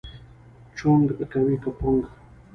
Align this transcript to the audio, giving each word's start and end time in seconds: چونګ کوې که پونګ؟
چونګ 0.77 1.07
کوې 1.31 1.55
که 1.63 1.69
پونګ؟ 1.77 2.01